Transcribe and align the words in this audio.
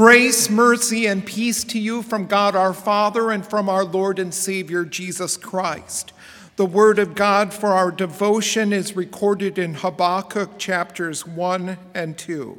Grace, 0.00 0.48
mercy, 0.48 1.04
and 1.04 1.26
peace 1.26 1.62
to 1.62 1.78
you 1.78 2.00
from 2.00 2.24
God 2.24 2.56
our 2.56 2.72
Father 2.72 3.30
and 3.30 3.46
from 3.46 3.68
our 3.68 3.84
Lord 3.84 4.18
and 4.18 4.32
Savior 4.32 4.86
Jesus 4.86 5.36
Christ. 5.36 6.14
The 6.56 6.64
word 6.64 6.98
of 6.98 7.14
God 7.14 7.52
for 7.52 7.74
our 7.74 7.90
devotion 7.90 8.72
is 8.72 8.96
recorded 8.96 9.58
in 9.58 9.74
Habakkuk 9.74 10.58
chapters 10.58 11.26
1 11.26 11.76
and 11.92 12.16
2. 12.16 12.58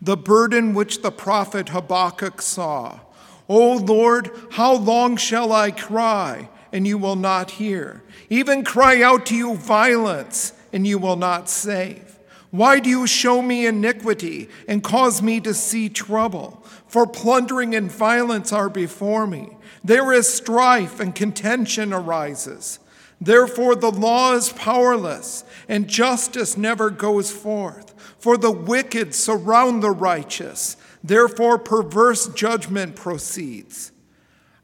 The 0.00 0.16
burden 0.16 0.72
which 0.72 1.02
the 1.02 1.12
prophet 1.12 1.68
Habakkuk 1.68 2.40
saw. 2.40 3.00
O 3.46 3.76
Lord, 3.76 4.30
how 4.52 4.74
long 4.74 5.18
shall 5.18 5.52
I 5.52 5.72
cry, 5.72 6.48
and 6.72 6.86
you 6.86 6.96
will 6.96 7.14
not 7.14 7.50
hear? 7.50 8.02
Even 8.30 8.64
cry 8.64 9.02
out 9.02 9.26
to 9.26 9.36
you 9.36 9.54
violence, 9.54 10.54
and 10.72 10.86
you 10.86 10.96
will 10.96 11.16
not 11.16 11.50
save. 11.50 12.09
Why 12.50 12.80
do 12.80 12.90
you 12.90 13.06
show 13.06 13.42
me 13.42 13.66
iniquity 13.66 14.48
and 14.66 14.82
cause 14.82 15.22
me 15.22 15.40
to 15.40 15.54
see 15.54 15.88
trouble? 15.88 16.64
For 16.88 17.06
plundering 17.06 17.74
and 17.74 17.90
violence 17.90 18.52
are 18.52 18.68
before 18.68 19.26
me. 19.26 19.56
There 19.84 20.12
is 20.12 20.32
strife 20.32 20.98
and 20.98 21.14
contention 21.14 21.92
arises. 21.92 22.80
Therefore, 23.20 23.76
the 23.76 23.90
law 23.90 24.32
is 24.34 24.52
powerless, 24.52 25.44
and 25.68 25.86
justice 25.86 26.56
never 26.56 26.90
goes 26.90 27.30
forth. 27.30 27.94
For 28.18 28.36
the 28.36 28.50
wicked 28.50 29.14
surround 29.14 29.82
the 29.82 29.90
righteous. 29.90 30.76
Therefore, 31.04 31.58
perverse 31.58 32.28
judgment 32.28 32.96
proceeds. 32.96 33.92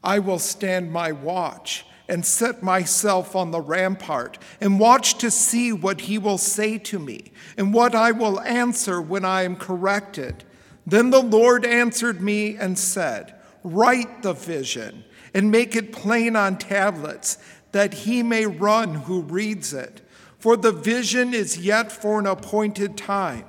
I 0.03 0.19
will 0.19 0.39
stand 0.39 0.91
my 0.91 1.11
watch 1.11 1.85
and 2.09 2.25
set 2.25 2.63
myself 2.63 3.35
on 3.35 3.51
the 3.51 3.61
rampart 3.61 4.37
and 4.61 4.79
watch 4.79 5.17
to 5.17 5.29
see 5.29 5.73
what 5.73 6.01
he 6.01 6.17
will 6.17 6.37
say 6.37 6.77
to 6.77 6.99
me 6.99 7.31
and 7.57 7.73
what 7.73 7.93
I 7.93 8.11
will 8.11 8.39
answer 8.41 9.01
when 9.01 9.25
I 9.25 9.43
am 9.43 9.55
corrected. 9.55 10.43
Then 10.85 11.09
the 11.09 11.21
Lord 11.21 11.65
answered 11.65 12.21
me 12.21 12.55
and 12.55 12.79
said, 12.79 13.35
Write 13.63 14.23
the 14.23 14.33
vision 14.33 15.03
and 15.33 15.51
make 15.51 15.75
it 15.75 15.91
plain 15.91 16.35
on 16.35 16.57
tablets, 16.57 17.37
that 17.73 17.93
he 17.93 18.23
may 18.23 18.45
run 18.45 18.93
who 18.93 19.21
reads 19.21 19.73
it. 19.73 20.01
For 20.39 20.55
the 20.55 20.71
vision 20.71 21.33
is 21.33 21.57
yet 21.57 21.91
for 21.91 22.19
an 22.19 22.25
appointed 22.25 22.95
time, 22.95 23.43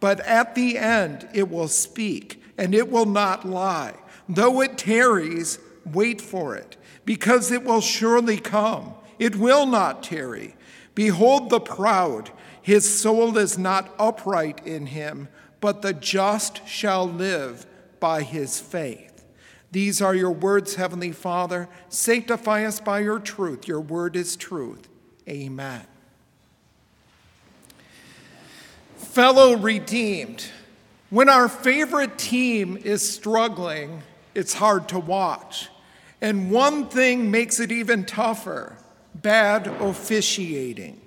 but 0.00 0.20
at 0.20 0.54
the 0.54 0.76
end 0.76 1.26
it 1.32 1.50
will 1.50 1.68
speak, 1.68 2.42
and 2.58 2.74
it 2.74 2.90
will 2.90 3.06
not 3.06 3.48
lie. 3.48 3.94
Though 4.28 4.60
it 4.60 4.76
tarries, 4.76 5.58
wait 5.86 6.20
for 6.20 6.54
it 6.54 6.76
because 7.04 7.50
it 7.50 7.64
will 7.64 7.80
surely 7.80 8.38
come. 8.38 8.94
It 9.18 9.36
will 9.36 9.66
not 9.66 10.02
tarry. 10.02 10.54
Behold 10.94 11.50
the 11.50 11.60
proud, 11.60 12.30
his 12.60 13.00
soul 13.00 13.36
is 13.38 13.58
not 13.58 13.94
upright 13.98 14.66
in 14.66 14.86
him, 14.86 15.28
but 15.60 15.82
the 15.82 15.92
just 15.92 16.66
shall 16.66 17.08
live 17.08 17.66
by 18.00 18.22
his 18.22 18.60
faith. 18.60 19.24
These 19.70 20.02
are 20.02 20.14
your 20.14 20.30
words, 20.30 20.74
Heavenly 20.74 21.12
Father. 21.12 21.68
Sanctify 21.88 22.64
us 22.64 22.78
by 22.78 23.00
your 23.00 23.18
truth. 23.18 23.66
Your 23.66 23.80
word 23.80 24.16
is 24.16 24.36
truth. 24.36 24.88
Amen. 25.28 25.86
Fellow 28.96 29.56
redeemed, 29.56 30.46
when 31.10 31.28
our 31.28 31.48
favorite 31.48 32.18
team 32.18 32.76
is 32.76 33.06
struggling, 33.08 34.02
it's 34.34 34.54
hard 34.54 34.88
to 34.88 34.98
watch. 34.98 35.68
And 36.22 36.52
one 36.52 36.86
thing 36.86 37.30
makes 37.30 37.60
it 37.60 37.72
even 37.72 38.04
tougher 38.04 38.78
bad 39.14 39.66
officiating. 39.66 41.00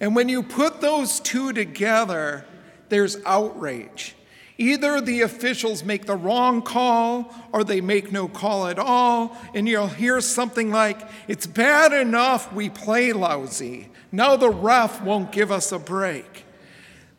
And 0.00 0.16
when 0.16 0.28
you 0.28 0.42
put 0.42 0.80
those 0.80 1.20
two 1.20 1.52
together, 1.52 2.44
there's 2.88 3.18
outrage. 3.24 4.16
Either 4.58 5.00
the 5.00 5.20
officials 5.20 5.84
make 5.84 6.06
the 6.06 6.16
wrong 6.16 6.62
call 6.62 7.34
or 7.52 7.64
they 7.64 7.80
make 7.80 8.12
no 8.12 8.28
call 8.28 8.66
at 8.66 8.78
all, 8.78 9.36
and 9.54 9.68
you'll 9.68 9.86
hear 9.86 10.20
something 10.20 10.70
like, 10.70 11.00
It's 11.28 11.46
bad 11.46 11.92
enough 11.92 12.52
we 12.52 12.70
play 12.70 13.12
lousy. 13.12 13.90
Now 14.10 14.36
the 14.36 14.50
ref 14.50 15.02
won't 15.02 15.32
give 15.32 15.52
us 15.52 15.70
a 15.70 15.78
break. 15.78 16.44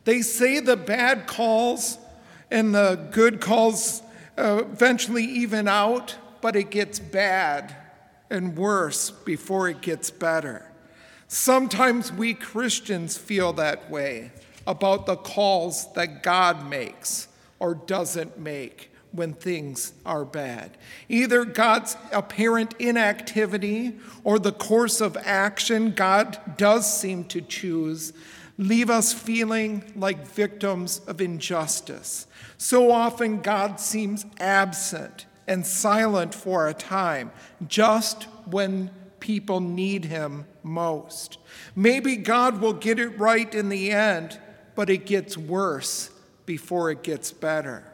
They 0.06 0.22
say 0.22 0.60
the 0.60 0.76
bad 0.76 1.28
calls 1.28 1.98
and 2.52 2.74
the 2.74 3.08
good 3.12 3.42
calls 3.42 4.02
uh, 4.38 4.64
eventually 4.72 5.24
even 5.24 5.68
out, 5.68 6.16
but 6.44 6.58
it 6.58 6.70
gets 6.70 7.00
bad 7.00 7.74
and 8.30 8.58
worse 8.58 9.10
before 9.10 9.70
it 9.70 9.80
gets 9.80 10.12
better. 10.12 10.70
Sometimes 11.30 12.12
we 12.12 12.34
Christians 12.34 13.18
feel 13.18 13.54
that 13.54 13.90
way 13.90 14.30
about 14.68 15.06
the 15.06 15.16
calls 15.16 15.94
that 15.94 16.22
God 16.22 16.70
makes 16.70 17.30
or 17.60 17.74
doesn't 17.74 18.38
make 18.38 18.92
when 19.14 19.32
things 19.32 19.94
are 20.06 20.26
bad. 20.26 20.72
Either 21.08 21.46
God's 21.46 21.96
apparent 22.12 22.74
inactivity 22.78 23.94
or 24.26 24.38
the 24.38 24.52
course 24.52 25.00
of 25.00 25.16
action 25.24 25.92
God 25.92 26.38
does 26.58 27.00
seem 27.00 27.24
to 27.26 27.40
choose 27.40 28.12
leave 28.58 28.90
us 28.90 29.14
feeling 29.14 29.84
like 29.96 30.28
victims 30.28 31.00
of 31.08 31.22
injustice. 31.22 32.28
So 32.58 32.92
often 32.92 33.42
God 33.42 33.80
seems 33.80 34.26
absent 34.40 35.26
and 35.48 35.66
silent 35.66 36.34
for 36.34 36.68
a 36.68 36.74
time, 36.74 37.32
just 37.68 38.24
when 38.46 38.90
people 39.20 39.60
need 39.60 40.06
him 40.06 40.46
most. 40.64 41.38
Maybe 41.76 42.18
God 42.18 42.60
will 42.62 42.74
get 42.74 43.00
it 43.00 43.18
right 43.20 43.54
in 43.54 43.70
the 43.70 43.92
end, 43.92 44.40
but 44.76 44.90
it 44.90 45.06
gets 45.06 45.38
worse 45.38 46.10
before 46.46 46.92
it 46.92 47.04
gets 47.04 47.32
better. 47.32 47.86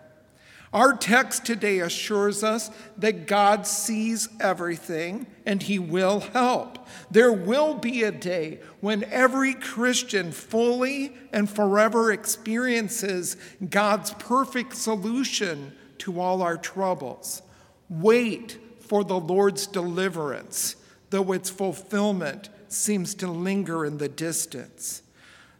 Our 0.71 0.93
text 0.93 1.45
today 1.45 1.79
assures 1.79 2.43
us 2.43 2.69
that 2.97 3.25
God 3.25 3.65
sees 3.65 4.29
everything 4.39 5.25
and 5.45 5.63
He 5.63 5.79
will 5.79 6.19
help. 6.19 6.87
There 7.09 7.33
will 7.33 7.73
be 7.73 8.03
a 8.03 8.11
day 8.11 8.59
when 8.79 9.03
every 9.05 9.55
Christian 9.55 10.31
fully 10.31 11.13
and 11.33 11.49
forever 11.49 12.11
experiences 12.11 13.35
God's 13.67 14.11
perfect 14.13 14.75
solution 14.75 15.73
to 16.09 16.19
all 16.19 16.41
our 16.41 16.57
troubles. 16.57 17.43
Wait 17.87 18.57
for 18.79 19.03
the 19.03 19.19
Lord's 19.19 19.67
deliverance, 19.67 20.75
though 21.11 21.31
its 21.33 21.49
fulfillment 21.49 22.49
seems 22.67 23.13
to 23.15 23.27
linger 23.27 23.85
in 23.85 23.99
the 23.99 24.09
distance. 24.09 25.03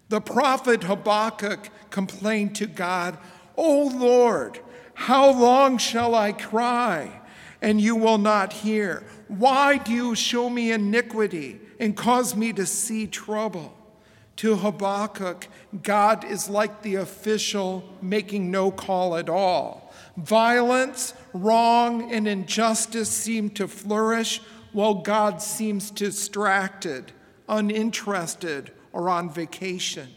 The 0.10 0.22
prophet 0.22 0.84
Habakkuk 0.84 1.70
complained 1.91 2.56
to 2.56 2.65
God, 2.65 3.18
O 3.56 3.91
Lord, 3.96 4.60
how 4.96 5.32
long 5.32 5.77
shall 5.77 6.15
I 6.15 6.32
cry, 6.32 7.22
and 7.62 7.79
you 7.79 7.96
will 7.96 8.18
not 8.18 8.51
hear? 8.51 9.03
Why 9.27 9.77
do 9.77 9.94
you 9.94 10.15
show 10.15 10.50
me 10.50 10.72
iniquity 10.72 11.60
and 11.79 11.96
cause 11.96 12.36
me 12.36 12.53
to 12.53 12.65
see 12.65 13.06
trouble? 13.06 13.75
To 14.38 14.56
Habakkuk, 14.56 15.48
God 15.84 16.24
is 16.24 16.50
like 16.50 16.82
the 16.82 16.96
official 16.96 17.84
making 18.01 18.50
no 18.50 18.72
call 18.72 19.15
at 19.15 19.29
all. 19.29 19.88
Violence, 20.23 21.13
wrong, 21.33 22.11
and 22.11 22.27
injustice 22.27 23.09
seem 23.09 23.49
to 23.51 23.67
flourish 23.67 24.41
while 24.71 24.95
God 24.95 25.41
seems 25.41 25.91
distracted, 25.91 27.11
uninterested, 27.47 28.71
or 28.91 29.09
on 29.09 29.29
vacation. 29.29 30.09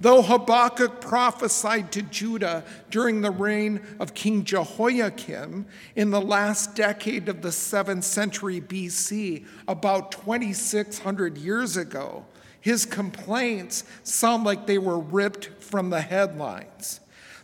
Though 0.00 0.22
Habakkuk 0.22 1.00
prophesied 1.00 1.92
to 1.92 2.02
Judah 2.02 2.64
during 2.90 3.20
the 3.20 3.30
reign 3.30 3.80
of 4.00 4.14
King 4.14 4.42
Jehoiakim 4.44 5.66
in 5.94 6.10
the 6.10 6.20
last 6.20 6.74
decade 6.74 7.28
of 7.28 7.40
the 7.40 7.50
7th 7.50 8.02
century 8.02 8.60
BC, 8.60 9.46
about 9.68 10.10
2,600 10.10 11.38
years 11.38 11.76
ago, 11.76 12.26
his 12.60 12.84
complaints 12.84 13.84
sound 14.02 14.42
like 14.42 14.66
they 14.66 14.78
were 14.78 14.98
ripped 14.98 15.50
from 15.60 15.90
the 15.90 16.00
headlines. 16.00 16.98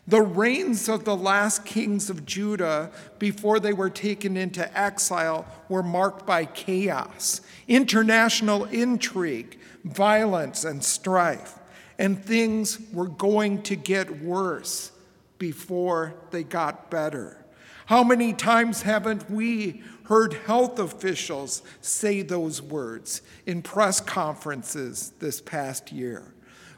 The 0.08 0.22
reigns 0.22 0.88
of 0.88 1.04
the 1.04 1.14
last 1.14 1.66
kings 1.66 2.08
of 2.08 2.24
Judah 2.24 2.90
before 3.18 3.60
they 3.60 3.74
were 3.74 3.90
taken 3.90 4.38
into 4.38 4.76
exile 4.76 5.46
were 5.68 5.82
marked 5.82 6.26
by 6.26 6.46
chaos, 6.46 7.42
international 7.68 8.64
intrigue, 8.64 9.58
violence, 9.84 10.64
and 10.64 10.82
strife. 10.82 11.58
And 11.98 12.24
things 12.24 12.78
were 12.90 13.08
going 13.08 13.60
to 13.64 13.76
get 13.76 14.22
worse 14.22 14.92
before 15.38 16.14
they 16.30 16.42
got 16.42 16.90
better. 16.90 17.44
How 17.84 18.02
many 18.02 18.32
times 18.32 18.80
haven't 18.80 19.30
we 19.30 19.82
heard 20.04 20.32
health 20.32 20.78
officials 20.78 21.62
say 21.82 22.22
those 22.22 22.62
words 22.62 23.20
in 23.44 23.60
press 23.60 24.00
conferences 24.00 25.12
this 25.18 25.42
past 25.42 25.92
year? 25.92 26.32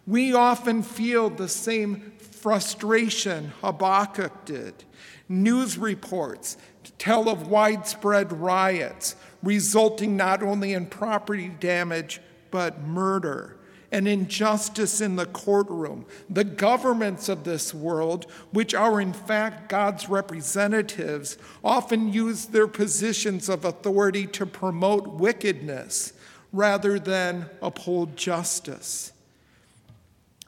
We 0.05 0.35
often 0.35 0.83
feel 0.83 1.31
the 1.31 1.49
same 1.49 2.13
frustration 2.41 3.53
Habakkuk 3.61 4.45
did. 4.45 4.85
News 5.29 5.79
reports 5.79 6.57
tell 6.99 7.29
of 7.29 7.49
widespread 7.49 8.33
riots 8.33 9.17
resulting 9.43 10.17
not 10.17 10.43
only 10.43 10.73
in 10.73 10.87
property 10.87 11.49
damage 11.49 12.21
but 12.51 12.83
murder 12.83 13.57
and 13.93 14.07
injustice 14.07 15.01
in 15.01 15.17
the 15.17 15.27
courtroom. 15.27 16.07
The 16.29 16.45
governments 16.45 17.29
of 17.29 17.45
this 17.45 17.75
world, 17.75 18.31
which 18.53 18.75
are 18.75 19.01
in 19.01 19.13
fact 19.13 19.69
God's 19.69 20.09
representatives, 20.09 21.37
often 21.65 22.13
use 22.13 22.47
their 22.47 22.69
positions 22.69 23.49
of 23.49 23.65
authority 23.65 24.27
to 24.29 24.47
promote 24.47 25.09
wickedness 25.09 26.13
rather 26.53 26.99
than 26.99 27.49
uphold 27.63 28.17
justice. 28.17 29.13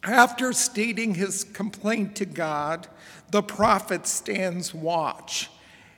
After 0.05 0.53
stating 0.53 1.15
his 1.15 1.45
complaint 1.45 2.17
to 2.17 2.25
God, 2.25 2.89
the 3.31 3.43
prophet 3.43 4.07
stands 4.07 4.75
watch 4.75 5.51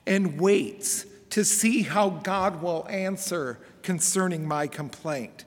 and 0.05 0.39
waits 0.39 1.05
to 1.31 1.43
see 1.43 1.81
how 1.81 2.09
God 2.09 2.61
will 2.61 2.87
answer 2.87 3.59
concerning 3.81 4.47
my 4.47 4.67
complaint. 4.67 5.45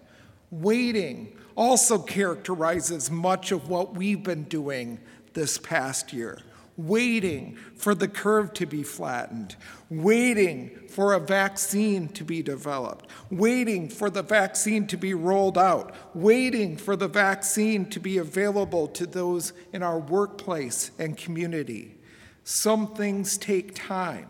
Waiting 0.50 1.37
also 1.57 1.99
characterizes 1.99 3.11
much 3.11 3.53
of 3.53 3.69
what 3.69 3.95
we've 3.95 4.23
been 4.23 4.45
doing 4.45 4.99
this 5.35 5.57
past 5.59 6.12
year. 6.12 6.41
Waiting 6.78 7.56
for 7.75 7.92
the 7.92 8.06
curve 8.06 8.54
to 8.54 8.64
be 8.64 8.85
flattened, 8.85 9.56
waiting 9.90 10.70
for 10.88 11.12
a 11.12 11.18
vaccine 11.18 12.08
to 12.11 12.25
be 12.25 12.40
developed, 12.40 13.11
waiting 13.30 13.88
for 13.88 14.08
the 14.08 14.23
vaccine 14.23 14.87
to 14.87 14.97
be 14.97 15.12
rolled 15.12 15.58
out, 15.58 15.92
waiting 16.14 16.76
for 16.76 16.94
the 16.94 17.08
vaccine 17.08 17.85
to 17.90 17.99
be 17.99 18.16
available 18.16 18.87
to 18.87 19.06
those 19.06 19.52
in 19.73 19.82
our 19.82 19.99
workplace 19.99 20.92
and 21.00 21.16
community. 21.16 21.99
Some 22.44 22.94
things 22.94 23.37
take 23.37 23.75
time. 23.75 24.28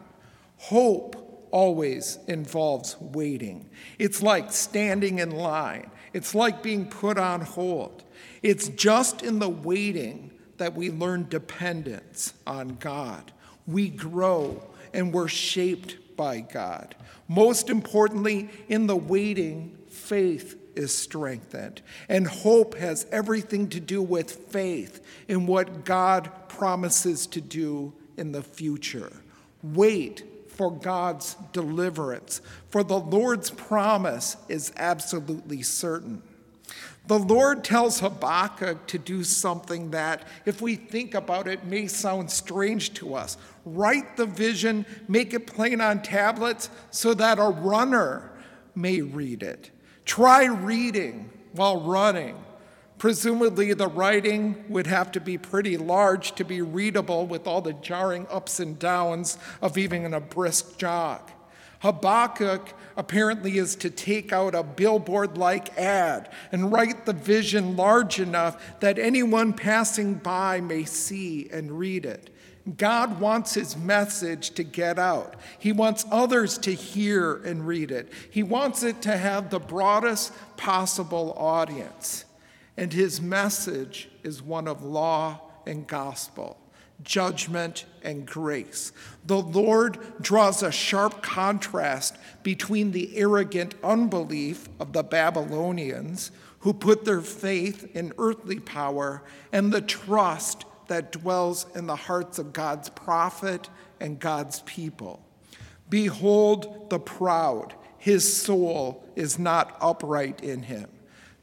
Hope 0.56 1.48
always 1.50 2.18
involves 2.28 2.98
waiting. 2.98 3.68
It's 3.98 4.22
like 4.22 4.52
standing 4.52 5.18
in 5.18 5.32
line, 5.32 5.90
it's 6.14 6.34
like 6.34 6.62
being 6.62 6.86
put 6.86 7.18
on 7.18 7.42
hold. 7.42 8.04
It's 8.42 8.68
just 8.68 9.22
in 9.22 9.38
the 9.38 9.50
waiting 9.50 10.32
that 10.58 10.74
we 10.74 10.90
learn 10.90 11.26
dependence 11.28 12.34
on 12.46 12.76
God. 12.80 13.32
We 13.66 13.88
grow 13.88 14.62
and 14.92 15.12
we're 15.12 15.28
shaped 15.28 16.16
by 16.16 16.40
God. 16.40 16.94
Most 17.28 17.70
importantly, 17.70 18.50
in 18.68 18.86
the 18.86 18.96
waiting, 18.96 19.76
faith 19.88 20.56
is 20.74 20.94
strengthened. 20.94 21.82
And 22.08 22.26
hope 22.26 22.74
has 22.76 23.06
everything 23.10 23.68
to 23.70 23.80
do 23.80 24.02
with 24.02 24.30
faith 24.30 25.04
in 25.26 25.46
what 25.46 25.84
God 25.84 26.30
promises 26.48 27.26
to 27.28 27.40
do 27.40 27.92
in 28.16 28.32
the 28.32 28.42
future. 28.42 29.12
Wait 29.62 30.24
for 30.48 30.72
God's 30.72 31.36
deliverance, 31.52 32.40
for 32.70 32.82
the 32.82 32.98
Lord's 32.98 33.50
promise 33.50 34.36
is 34.48 34.72
absolutely 34.76 35.62
certain. 35.62 36.22
The 37.08 37.18
Lord 37.18 37.64
tells 37.64 38.00
Habakkuk 38.00 38.86
to 38.88 38.98
do 38.98 39.24
something 39.24 39.92
that, 39.92 40.28
if 40.44 40.60
we 40.60 40.76
think 40.76 41.14
about 41.14 41.48
it, 41.48 41.64
may 41.64 41.86
sound 41.86 42.30
strange 42.30 42.92
to 42.94 43.14
us. 43.14 43.38
Write 43.64 44.18
the 44.18 44.26
vision, 44.26 44.84
make 45.08 45.32
it 45.32 45.46
plain 45.46 45.80
on 45.80 46.02
tablets 46.02 46.68
so 46.90 47.14
that 47.14 47.38
a 47.38 47.48
runner 47.48 48.30
may 48.74 49.00
read 49.00 49.42
it. 49.42 49.70
Try 50.04 50.44
reading 50.44 51.30
while 51.52 51.80
running. 51.80 52.36
Presumably, 52.98 53.72
the 53.72 53.88
writing 53.88 54.66
would 54.68 54.86
have 54.86 55.10
to 55.12 55.20
be 55.20 55.38
pretty 55.38 55.78
large 55.78 56.34
to 56.34 56.44
be 56.44 56.60
readable 56.60 57.26
with 57.26 57.46
all 57.46 57.62
the 57.62 57.72
jarring 57.72 58.26
ups 58.28 58.60
and 58.60 58.78
downs 58.78 59.38
of 59.62 59.78
even 59.78 60.12
a 60.12 60.20
brisk 60.20 60.76
jog. 60.76 61.22
Habakkuk 61.80 62.72
apparently 62.96 63.58
is 63.58 63.76
to 63.76 63.90
take 63.90 64.32
out 64.32 64.54
a 64.54 64.62
billboard 64.62 65.38
like 65.38 65.76
ad 65.78 66.30
and 66.50 66.72
write 66.72 67.06
the 67.06 67.12
vision 67.12 67.76
large 67.76 68.18
enough 68.18 68.80
that 68.80 68.98
anyone 68.98 69.52
passing 69.52 70.14
by 70.14 70.60
may 70.60 70.84
see 70.84 71.48
and 71.52 71.78
read 71.78 72.04
it. 72.04 72.30
God 72.76 73.20
wants 73.20 73.54
his 73.54 73.76
message 73.76 74.50
to 74.50 74.62
get 74.62 74.98
out. 74.98 75.36
He 75.58 75.72
wants 75.72 76.04
others 76.10 76.58
to 76.58 76.74
hear 76.74 77.36
and 77.44 77.66
read 77.66 77.90
it. 77.90 78.12
He 78.30 78.42
wants 78.42 78.82
it 78.82 79.00
to 79.02 79.16
have 79.16 79.48
the 79.48 79.60
broadest 79.60 80.32
possible 80.56 81.32
audience 81.36 82.24
and 82.78 82.92
his 82.92 83.20
message 83.20 84.08
is 84.22 84.40
one 84.40 84.68
of 84.68 84.84
law 84.84 85.40
and 85.66 85.84
gospel, 85.84 86.56
judgment 87.02 87.84
and 88.02 88.26
grace. 88.26 88.92
The 89.26 89.40
Lord 89.40 89.98
draws 90.20 90.62
a 90.62 90.72
sharp 90.72 91.22
contrast 91.22 92.16
between 92.42 92.92
the 92.92 93.16
arrogant 93.16 93.74
unbelief 93.82 94.68
of 94.80 94.92
the 94.92 95.02
Babylonians, 95.02 96.30
who 96.60 96.72
put 96.72 97.04
their 97.04 97.20
faith 97.20 97.94
in 97.94 98.12
earthly 98.18 98.58
power, 98.58 99.22
and 99.52 99.72
the 99.72 99.80
trust 99.80 100.64
that 100.88 101.12
dwells 101.12 101.66
in 101.74 101.86
the 101.86 101.96
hearts 101.96 102.38
of 102.38 102.52
God's 102.52 102.88
prophet 102.88 103.68
and 104.00 104.18
God's 104.18 104.60
people. 104.62 105.24
Behold 105.88 106.90
the 106.90 106.98
proud, 106.98 107.74
his 107.98 108.36
soul 108.42 109.04
is 109.16 109.38
not 109.38 109.76
upright 109.80 110.42
in 110.42 110.62
him. 110.62 110.88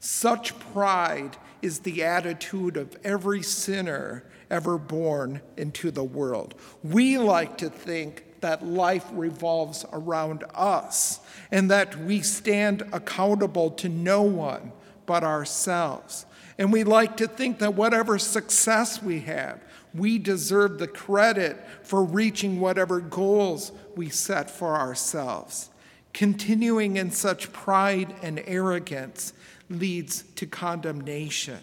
Such 0.00 0.58
pride 0.72 1.36
is 1.62 1.80
the 1.80 2.04
attitude 2.04 2.76
of 2.76 2.96
every 3.02 3.42
sinner 3.42 4.24
ever 4.50 4.78
born 4.78 5.40
into 5.56 5.90
the 5.90 6.04
world. 6.04 6.54
We 6.82 7.18
like 7.18 7.58
to 7.58 7.70
think 7.70 8.40
that 8.40 8.64
life 8.64 9.06
revolves 9.12 9.84
around 9.92 10.44
us 10.54 11.20
and 11.50 11.70
that 11.70 11.98
we 11.98 12.20
stand 12.20 12.82
accountable 12.92 13.70
to 13.70 13.88
no 13.88 14.22
one 14.22 14.72
but 15.06 15.24
ourselves. 15.24 16.26
And 16.58 16.72
we 16.72 16.84
like 16.84 17.16
to 17.18 17.28
think 17.28 17.58
that 17.58 17.74
whatever 17.74 18.18
success 18.18 19.02
we 19.02 19.20
have, 19.20 19.60
we 19.94 20.18
deserve 20.18 20.78
the 20.78 20.86
credit 20.86 21.58
for 21.82 22.04
reaching 22.04 22.60
whatever 22.60 23.00
goals 23.00 23.72
we 23.94 24.10
set 24.10 24.50
for 24.50 24.76
ourselves. 24.76 25.70
Continuing 26.12 26.96
in 26.96 27.10
such 27.10 27.52
pride 27.52 28.14
and 28.22 28.42
arrogance 28.46 29.32
leads 29.68 30.22
to 30.36 30.46
condemnation. 30.46 31.58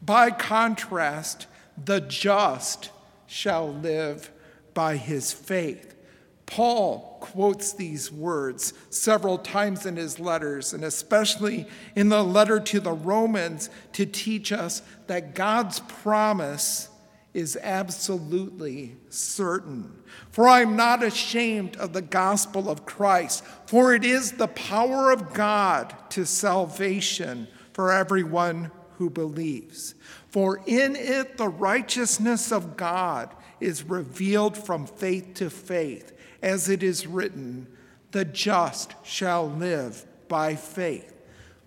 By 0.00 0.30
contrast, 0.30 1.47
the 1.84 2.00
just 2.00 2.90
shall 3.26 3.72
live 3.72 4.30
by 4.74 4.96
his 4.96 5.32
faith. 5.32 5.94
Paul 6.46 7.18
quotes 7.20 7.74
these 7.74 8.10
words 8.10 8.72
several 8.88 9.36
times 9.36 9.84
in 9.84 9.96
his 9.96 10.18
letters, 10.18 10.72
and 10.72 10.82
especially 10.82 11.66
in 11.94 12.08
the 12.08 12.24
letter 12.24 12.58
to 12.58 12.80
the 12.80 12.92
Romans, 12.92 13.68
to 13.92 14.06
teach 14.06 14.50
us 14.50 14.80
that 15.08 15.34
God's 15.34 15.80
promise 15.80 16.88
is 17.34 17.58
absolutely 17.62 18.96
certain. 19.10 20.02
For 20.30 20.48
I 20.48 20.62
am 20.62 20.74
not 20.74 21.02
ashamed 21.02 21.76
of 21.76 21.92
the 21.92 22.02
gospel 22.02 22.70
of 22.70 22.86
Christ, 22.86 23.44
for 23.66 23.94
it 23.94 24.04
is 24.04 24.32
the 24.32 24.48
power 24.48 25.10
of 25.10 25.34
God 25.34 25.94
to 26.10 26.24
salvation 26.24 27.46
for 27.74 27.92
everyone 27.92 28.70
who 28.96 29.10
believes. 29.10 29.94
For 30.28 30.60
in 30.66 30.94
it 30.94 31.36
the 31.36 31.48
righteousness 31.48 32.52
of 32.52 32.76
God 32.76 33.34
is 33.60 33.82
revealed 33.84 34.56
from 34.56 34.86
faith 34.86 35.34
to 35.34 35.50
faith, 35.50 36.12
as 36.42 36.68
it 36.68 36.82
is 36.82 37.06
written, 37.06 37.66
the 38.12 38.24
just 38.24 38.94
shall 39.04 39.48
live 39.48 40.04
by 40.28 40.54
faith. 40.54 41.14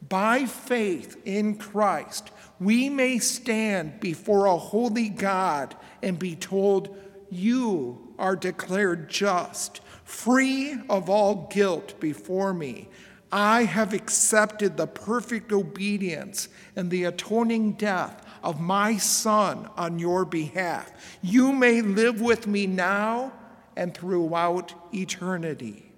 By 0.08 0.46
faith 0.46 1.18
in 1.26 1.56
Christ, 1.56 2.32
we 2.60 2.90
may 2.90 3.20
stand 3.20 4.00
before 4.00 4.46
a 4.46 4.58
holy 4.58 5.10
God 5.10 5.76
and 6.02 6.18
be 6.18 6.36
told, 6.36 6.96
You 7.30 8.14
are 8.18 8.36
declared 8.36 9.10
just, 9.10 9.82
free 10.04 10.76
of 10.90 11.10
all 11.10 11.48
guilt 11.52 12.00
before 12.00 12.54
me. 12.54 12.90
I 13.32 13.64
have 13.64 13.94
accepted 13.94 14.76
the 14.76 14.88
perfect 14.88 15.52
obedience 15.52 16.50
and 16.76 16.92
the 16.92 17.06
atoning 17.06 17.74
death 17.74 18.26
of 18.44 18.60
my 18.60 18.98
Son 18.98 19.70
on 19.78 20.00
your 20.00 20.26
behalf. 20.26 20.92
You 21.22 21.52
may 21.52 21.82
live 21.82 22.22
with 22.22 22.48
me 22.48 22.68
now 22.68 23.34
and 23.76 23.94
throughout 23.94 24.74
eternity. 24.94 25.92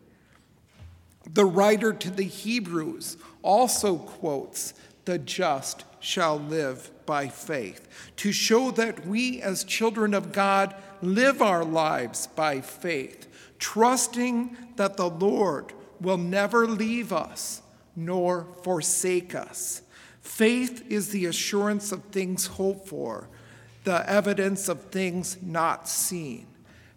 The 1.31 1.45
writer 1.45 1.93
to 1.93 2.09
the 2.09 2.23
Hebrews 2.23 3.17
also 3.41 3.97
quotes, 3.97 4.73
The 5.05 5.17
just 5.17 5.85
shall 6.00 6.38
live 6.38 6.91
by 7.05 7.27
faith, 7.27 7.88
to 8.17 8.31
show 8.31 8.71
that 8.71 9.05
we 9.07 9.41
as 9.41 9.63
children 9.63 10.13
of 10.13 10.31
God 10.31 10.75
live 11.01 11.41
our 11.41 11.63
lives 11.63 12.27
by 12.27 12.62
faith, 12.62 13.27
trusting 13.57 14.57
that 14.75 14.97
the 14.97 15.09
Lord 15.09 15.74
will 16.00 16.18
never 16.18 16.68
leave 16.68 17.13
us 17.13 17.61
nor 17.96 18.48
forsake 18.63 19.35
us. 19.35 19.81
Faith 20.24 20.83
is 20.90 21.09
the 21.09 21.25
assurance 21.25 21.92
of 21.92 22.01
things 22.05 22.48
hoped 22.48 22.88
for, 22.88 23.27
the 23.83 24.09
evidence 24.09 24.70
of 24.70 24.81
things 24.86 25.38
not 25.44 25.88
seen. 25.88 26.48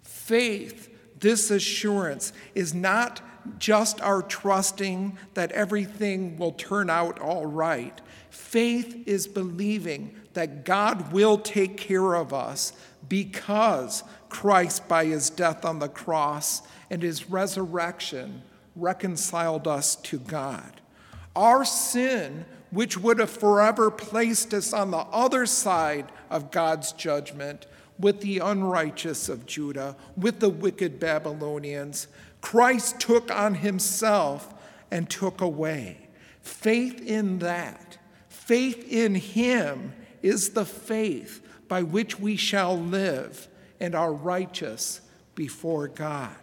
Faith, 0.03 0.89
this 1.19 1.51
assurance, 1.51 2.33
is 2.55 2.73
not 2.73 3.21
just 3.59 4.01
our 4.01 4.23
trusting 4.23 5.19
that 5.35 5.53
everything 5.53 6.39
will 6.39 6.53
turn 6.53 6.89
out 6.89 7.19
all 7.19 7.47
right. 7.47 8.01
Faith 8.31 9.03
is 9.07 9.27
believing 9.27 10.15
that 10.35 10.65
God 10.65 11.13
will 11.13 11.39
take 11.39 11.77
care 11.77 12.15
of 12.15 12.33
us 12.33 12.73
because 13.09 14.05
Christ, 14.29 14.89
by 14.89 15.05
his 15.05 15.31
death 15.31 15.65
on 15.65 15.81
the 15.81 15.89
cross 15.89 16.63
and 16.91 17.03
his 17.03 17.29
resurrection, 17.29 18.43
reconciled 18.77 19.67
us 19.67 19.97
to 19.97 20.19
God. 20.19 20.81
Our 21.35 21.65
sin, 21.65 22.45
which 22.77 22.99
would 22.99 23.19
have 23.19 23.31
forever 23.31 23.91
placed 23.91 24.53
us 24.53 24.75
on 24.75 24.91
the 24.91 24.99
other 24.99 25.47
side 25.47 26.13
of 26.29 26.51
God's 26.51 26.93
judgment 26.93 27.65
with 27.99 28.21
the 28.21 28.39
unrighteous 28.39 29.31
of 29.31 29.47
Judah, 29.47 29.97
with 30.15 30.41
the 30.41 30.51
wicked 30.51 31.01
Babylonians, 31.01 32.07
Christ 32.43 33.01
took 33.01 33.35
on 33.35 33.55
himself 33.55 34.53
and 34.91 35.09
took 35.09 35.41
away. 35.41 36.09
Faith 36.43 37.01
in 37.01 37.39
that, 37.39 37.97
faith 38.29 38.87
in 38.93 39.15
him, 39.15 39.95
is 40.21 40.51
the 40.51 40.67
faith 40.67 41.41
by 41.69 41.83
which 41.83 42.21
we 42.21 42.37
shall 42.37 42.79
live 42.79 43.49
and 43.81 43.95
are 43.95 44.13
righteous 44.13 45.01
before 45.35 45.89
God. 45.89 46.37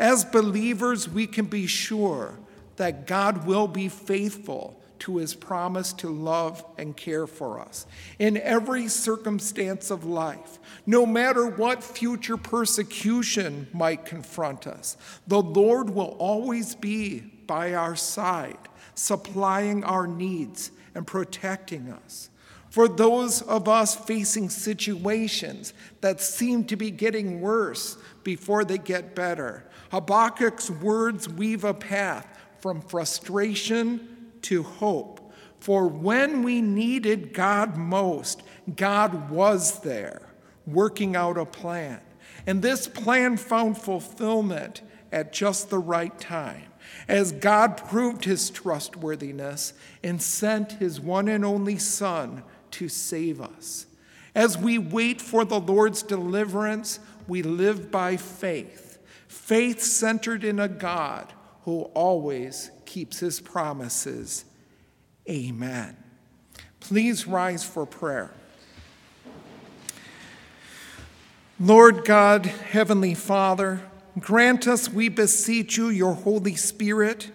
As 0.00 0.24
believers, 0.24 1.08
we 1.08 1.28
can 1.28 1.44
be 1.44 1.68
sure 1.68 2.40
that 2.74 3.06
God 3.06 3.46
will 3.46 3.68
be 3.68 3.88
faithful 3.88 4.80
to 5.04 5.18
his 5.18 5.34
promise 5.34 5.92
to 5.92 6.08
love 6.08 6.64
and 6.78 6.96
care 6.96 7.26
for 7.26 7.60
us 7.60 7.86
in 8.18 8.38
every 8.38 8.88
circumstance 8.88 9.90
of 9.90 10.06
life, 10.06 10.58
no 10.86 11.04
matter 11.04 11.46
what 11.46 11.84
future 11.84 12.38
persecution 12.38 13.66
might 13.74 14.06
confront 14.06 14.66
us. 14.66 14.96
The 15.26 15.42
Lord 15.42 15.90
will 15.90 16.16
always 16.18 16.74
be 16.74 17.20
by 17.46 17.74
our 17.74 17.96
side, 17.96 18.56
supplying 18.94 19.84
our 19.84 20.06
needs 20.06 20.70
and 20.94 21.06
protecting 21.06 21.90
us. 21.90 22.30
For 22.70 22.88
those 22.88 23.42
of 23.42 23.68
us 23.68 23.94
facing 23.94 24.48
situations 24.48 25.74
that 26.00 26.22
seem 26.22 26.64
to 26.64 26.76
be 26.76 26.90
getting 26.90 27.42
worse 27.42 27.98
before 28.22 28.64
they 28.64 28.78
get 28.78 29.14
better, 29.14 29.68
Habakkuk's 29.90 30.70
words 30.70 31.28
weave 31.28 31.64
a 31.64 31.74
path 31.74 32.26
from 32.58 32.80
frustration 32.80 34.13
to 34.44 34.62
hope. 34.62 35.32
For 35.60 35.86
when 35.86 36.42
we 36.42 36.60
needed 36.60 37.32
God 37.32 37.76
most, 37.76 38.42
God 38.76 39.30
was 39.30 39.80
there, 39.80 40.22
working 40.66 41.16
out 41.16 41.38
a 41.38 41.46
plan. 41.46 42.00
And 42.46 42.60
this 42.60 42.86
plan 42.86 43.36
found 43.36 43.78
fulfillment 43.78 44.82
at 45.10 45.32
just 45.32 45.70
the 45.70 45.78
right 45.78 46.18
time, 46.18 46.64
as 47.08 47.32
God 47.32 47.76
proved 47.76 48.24
his 48.24 48.50
trustworthiness 48.50 49.72
and 50.02 50.20
sent 50.20 50.72
his 50.72 51.00
one 51.00 51.28
and 51.28 51.44
only 51.44 51.78
Son 51.78 52.42
to 52.72 52.88
save 52.88 53.40
us. 53.40 53.86
As 54.34 54.58
we 54.58 54.78
wait 54.78 55.20
for 55.20 55.44
the 55.44 55.60
Lord's 55.60 56.02
deliverance, 56.02 56.98
we 57.28 57.42
live 57.42 57.90
by 57.90 58.16
faith, 58.16 58.98
faith 59.28 59.80
centered 59.80 60.44
in 60.44 60.58
a 60.58 60.68
God 60.68 61.32
who 61.62 61.82
always 61.94 62.70
keeps 62.86 63.20
his 63.20 63.40
promises. 63.40 64.44
Amen. 65.28 65.96
Please 66.80 67.26
rise 67.26 67.64
for 67.64 67.86
prayer. 67.86 68.30
Lord 71.58 72.04
God, 72.04 72.46
Heavenly 72.46 73.14
Father, 73.14 73.80
grant 74.18 74.66
us, 74.66 74.88
we 74.88 75.08
beseech 75.08 75.76
you, 75.76 75.88
your 75.88 76.14
Holy 76.14 76.56
Spirit 76.56 77.30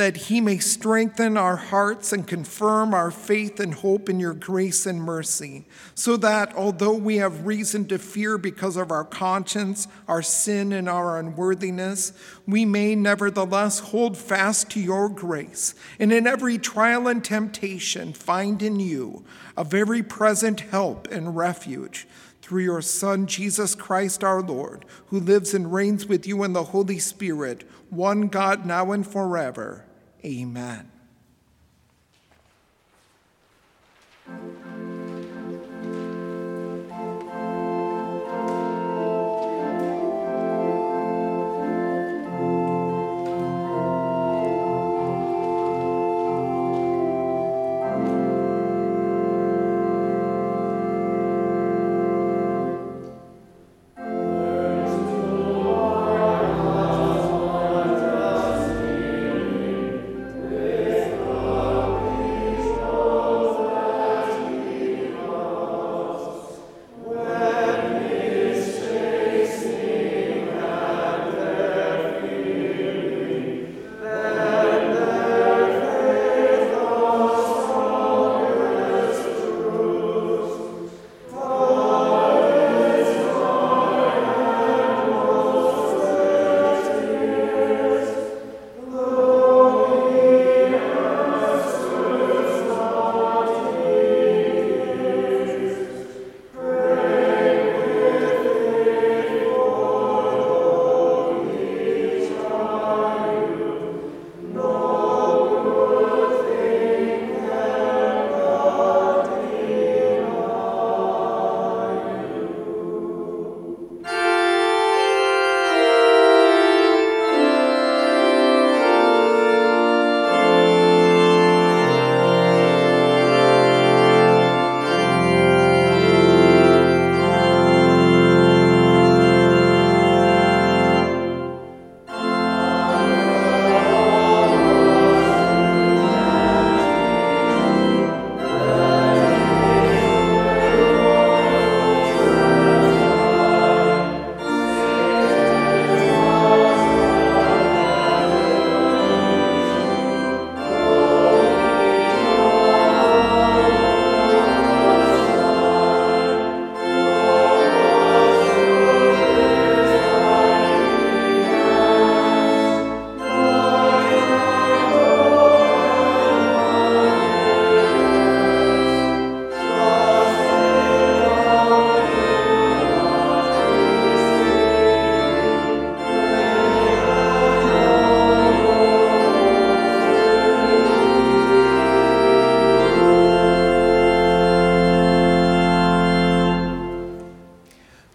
that 0.00 0.16
he 0.16 0.40
may 0.40 0.56
strengthen 0.56 1.36
our 1.36 1.56
hearts 1.56 2.10
and 2.10 2.26
confirm 2.26 2.94
our 2.94 3.10
faith 3.10 3.60
and 3.60 3.74
hope 3.74 4.08
in 4.08 4.18
your 4.18 4.32
grace 4.32 4.86
and 4.86 4.98
mercy, 4.98 5.66
so 5.94 6.16
that 6.16 6.56
although 6.56 6.94
we 6.94 7.18
have 7.18 7.44
reason 7.44 7.86
to 7.86 7.98
fear 7.98 8.38
because 8.38 8.78
of 8.78 8.90
our 8.90 9.04
conscience, 9.04 9.86
our 10.08 10.22
sin, 10.22 10.72
and 10.72 10.88
our 10.88 11.18
unworthiness, 11.18 12.14
we 12.46 12.64
may 12.64 12.94
nevertheless 12.94 13.78
hold 13.80 14.16
fast 14.16 14.70
to 14.70 14.80
your 14.80 15.06
grace, 15.10 15.74
and 15.98 16.14
in 16.14 16.26
every 16.26 16.56
trial 16.56 17.06
and 17.06 17.22
temptation 17.22 18.14
find 18.14 18.62
in 18.62 18.80
you 18.80 19.22
a 19.54 19.64
very 19.64 20.02
present 20.02 20.60
help 20.60 21.08
and 21.12 21.36
refuge 21.36 22.08
through 22.40 22.62
your 22.62 22.80
Son, 22.80 23.26
Jesus 23.26 23.74
Christ 23.74 24.24
our 24.24 24.40
Lord, 24.40 24.86
who 25.08 25.20
lives 25.20 25.52
and 25.52 25.70
reigns 25.70 26.06
with 26.06 26.26
you 26.26 26.42
in 26.42 26.54
the 26.54 26.64
Holy 26.64 26.98
Spirit, 26.98 27.68
one 27.90 28.28
God 28.28 28.64
now 28.64 28.92
and 28.92 29.06
forever. 29.06 29.84
Amen. 30.24 30.90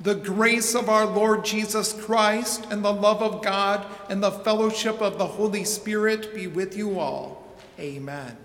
The 0.05 0.13
grace 0.13 0.75
of 0.75 0.87
our 0.87 1.07
Lord 1.07 1.43
Jesus 1.43 1.91
Christ 1.91 2.67
and 2.69 2.85
the 2.85 2.93
love 2.93 3.23
of 3.23 3.41
God 3.41 3.87
and 4.07 4.21
the 4.21 4.29
fellowship 4.29 5.01
of 5.01 5.17
the 5.17 5.25
Holy 5.25 5.63
Spirit 5.63 6.35
be 6.35 6.45
with 6.45 6.77
you 6.77 6.99
all. 6.99 7.43
Amen. 7.79 8.37